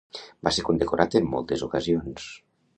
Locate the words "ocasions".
1.71-2.29